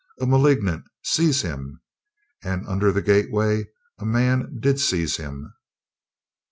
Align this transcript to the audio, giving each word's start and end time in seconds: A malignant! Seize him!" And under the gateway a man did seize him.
A 0.19 0.25
malignant! 0.25 0.83
Seize 1.03 1.43
him!" 1.43 1.79
And 2.43 2.65
under 2.65 2.91
the 2.91 3.03
gateway 3.03 3.65
a 3.99 4.05
man 4.07 4.57
did 4.59 4.79
seize 4.79 5.17
him. 5.17 5.53